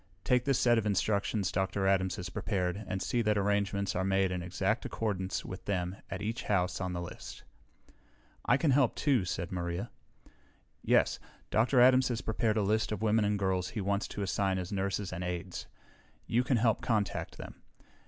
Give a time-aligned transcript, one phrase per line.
[0.23, 1.85] Take this set of instructions Dr.
[1.85, 6.23] Adams has prepared and see that arrangements are made in exact accordance with them at
[6.23, 7.43] each house on the list."
[8.43, 9.91] "I can help, too," said Maria.
[10.81, 11.19] "Yes.
[11.51, 11.79] Dr.
[11.79, 15.13] Adams has prepared a list of women and girls he wants to assign as nurses
[15.13, 15.67] and aides.
[16.25, 17.61] You can help contact them.